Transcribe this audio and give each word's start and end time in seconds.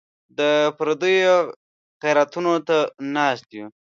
د 0.39 0.39
پردیو 0.77 1.37
خیراتونو 2.01 2.53
ته 2.67 2.77
ناست 3.15 3.47
یو. 3.57 3.67